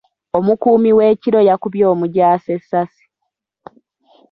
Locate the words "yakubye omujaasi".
1.49-2.47